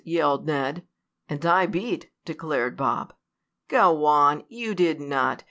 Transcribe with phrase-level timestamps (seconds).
[0.03, 0.81] yelled Ned.
[1.29, 3.13] "And I beat!" declared Bob.
[3.67, 4.43] "Go on!
[4.47, 5.39] You did not!